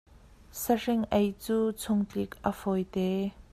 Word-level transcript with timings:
Sahring 0.61 1.03
ei 1.17 1.27
cu 1.43 1.57
chungtlik 1.81 2.31
a 2.49 2.51
fawi 2.59 2.83
te. 2.93 3.07